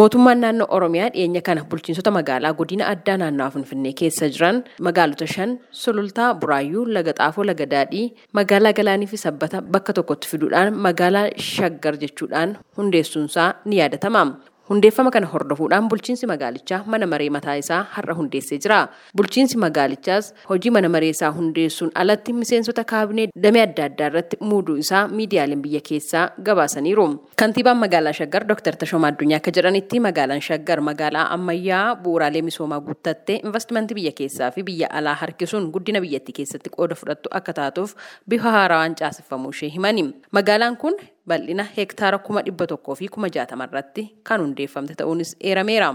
[0.00, 5.50] Mootummaan naannoo Oromiyaa dhiyeenya kana bulchiinsota magaalaa godina addaa naannawaa Finfinnee keessa jiran magaalota shan
[5.80, 8.06] Sulultaa, Buraayyuu, Laga Xaafoo, Laga Daadhii,
[8.38, 14.24] magaalaa Galaanii fi Sabbata bakka tokkotti fiduudhaan magaalaa Shaggar jechuudhaan hundeessuunsaa ni yaadatama.
[14.68, 18.88] Hundeeffama kana hordofuudhaan bulchiinsi magaalichaa mana maree mataa isaa har'a hundeessee jira.
[19.16, 24.76] Bulchiinsi magaalichaas hojii mana maree isaa hundeessuun alatti miseensota kaabinee damee adda addaa irratti muuduu
[24.84, 27.06] isaa miidiyaaleen biyya keessaa gabaasaniiru.
[27.42, 28.76] Kantiibaan magaalaa Shaggar Dr.
[28.82, 34.62] Tashoomaa Addunyaa akka jedhanitti magaalaan Shaggar magaalaa ammayyaa bu'uuraalee misoomaa guuttattee investimentii biyya keessaa fi
[34.62, 37.96] biyya alaa harkisuun guddina biyyattii keessatti qooda fudhattu akka taatuuf
[38.28, 40.06] bifa haarawaan caaseffamuu ishee himani.
[40.30, 40.94] Magaalaan kun
[41.28, 45.90] bal'ina heektaara kuma dhibba tokkoo fi kuma jaatama irratti kan hundeeffamte ta'uunis eerameera.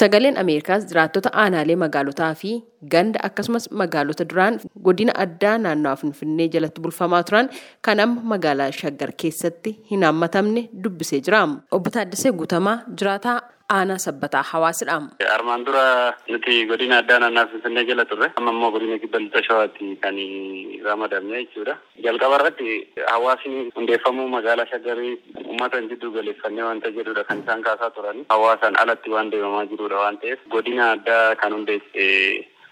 [0.00, 2.50] Sagaleen Ameerikaas jiraattota aanaalee magaalotaa fi
[2.94, 7.48] ganda akkasumas magaalota duraan godina addaa naannawaa Finfinnee jalatti bulfamaa turan
[7.88, 11.42] kan amma magaalaa Shaggar keessatti hin hammatamne dubbisee jira.
[11.70, 13.40] Obbo Taaddasee Guutamaa jiraataa
[13.76, 14.96] aanaa sabbataa hawaasidha.
[15.34, 15.84] Armaan dura
[16.28, 20.16] nuti godina addaa naannawaa Finfinnee jala turre amma immoo godina kibba lixa shawaatti kan
[20.88, 21.76] ramadamne jechuudha.
[22.04, 22.68] Jalqaba irratti
[23.12, 25.14] hawaasni hundeeffamuu magaalaa Shaggarii
[25.46, 28.24] uummata jidduu galeeffannee wanta jedhudha kan isaan kaasaa turan.
[28.28, 32.06] Hawaasaan alatti waan deemamaa jirudha waan ta'eef godina addaa kan hundeesse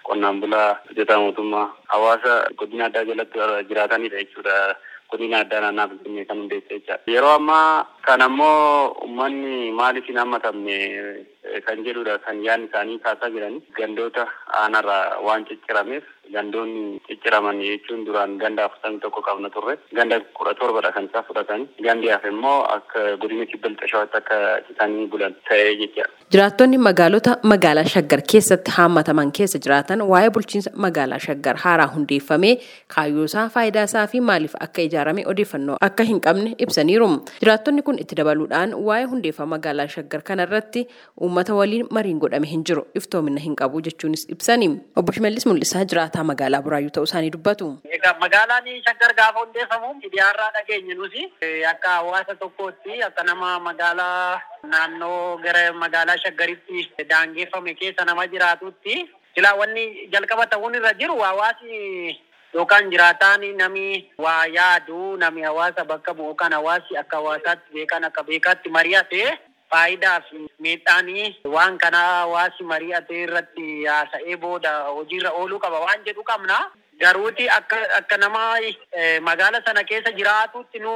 [0.08, 4.56] qonnaan bulaa hojjetaa mootummaa hawaasa godina addaa jalatti jiraatanidha jechuudha.
[5.12, 7.02] Godina addaa naannaa finfinnee kan hundeesse jechaadha.
[7.14, 10.78] Yeroo ammaa kan ammoo uummanni maaliif hin hammatamne
[11.66, 14.26] kan jedhudha kan yaadni isaanii kaasaa jiran gandoota
[14.62, 20.92] aanarraa waan ciccirameef gandoonni cicciraman jechuun duraan ganda afurtamii tokko qabna turre ganda kudha torbadha
[20.96, 24.36] kan isaa fudhatan gandi hafe immoo akka godina kibba lixa shawaatti akka
[24.68, 26.12] citanii bulan ta'ee jechaadha.
[26.32, 32.52] Jiraattonni magaalota magaalaa Shaggar keessatti haammataman keessa jiraatan waa'ee bulchiinsa magaalaa Shaggar haaraa hundeeffamee
[32.94, 37.08] kaayyoosaa faayidaasaa fi maaliif akka ijaarame odeeffannoo akka hin qabne ibsaniiru.
[37.42, 40.86] Jiraattonni kun itti dabaluudhaan waa'ee hundeeffama magaalaa Shaggar kanarratti
[41.20, 44.70] uummata waliin mariin godhame hin jiru iftoomina hin qabu jechuunis ibsani.
[44.96, 45.84] Obbo Shimallis Mul'isaa
[46.20, 47.80] jiraataa magaalaa Buraayyuu ta'uu isaanii dubbatu.
[47.84, 51.32] Egaa magaalaan Shaggar gaafa hundeeffamu miidiyaarraa dhageenye nuti
[51.68, 59.54] akka hawaasa tokkootti akka nama magaalaa naannoo gara magaalaa Shaggaritti daangeffame keessa nama jiraatutti silaa
[59.56, 62.20] wanni jalqaba ta'uun irra jiru hawaasi
[62.54, 68.22] yookaan jiraataan nami waa yaadu nami hawaasa bakka bu'u kan hawaasi akka hawaasaatti beekan akka
[68.22, 69.38] beekaatti mari'ate
[69.72, 71.26] faayidaa fi miidhaanii
[71.56, 76.60] waan kana hawaasi mari'ate irratti haasa'ee booda hojiirra ooluu qaba waan jedhu qabna.
[77.00, 78.40] Garuuti akka akka nama
[79.28, 80.90] magaala sana keessa jiraatutti nu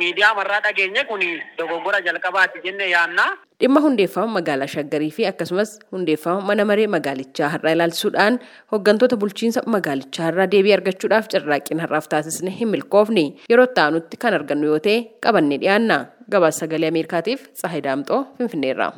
[0.00, 1.22] miidiyaa marraa dhageenye kun
[1.58, 3.24] dogoggora jalqabaati jenne yaanna.
[3.60, 8.38] Dhimma hundeeffama magaalaa Shaggarii fi akkasumas hundeeffama mana maree magaalichaa har'aa ilaalchisuudhaan
[8.72, 14.70] hooggantoota bulchiinsa magaalichaa irraa deebii argachuudhaaf carraaqqiin har'aaf taasisne hin milkoofne yeroo ta'anutti kan argannu
[14.72, 15.98] yoo ta'e qabannee dhiyaanna.
[16.34, 18.92] Gabaasa sagalee Ameerikaatiif Tsahayi Daamxoo Finfinneerraa.